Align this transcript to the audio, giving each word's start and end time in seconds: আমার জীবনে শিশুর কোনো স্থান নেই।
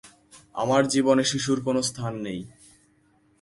আমার 0.55 0.83
জীবনে 0.87 1.23
শিশুর 1.23 1.59
কোনো 1.61 1.81
স্থান 1.81 2.13
নেই। 2.21 2.39